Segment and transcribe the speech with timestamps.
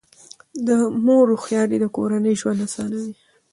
[0.67, 0.69] د
[1.05, 3.13] مور هوښیاري د کورنۍ ژوند اسانوي.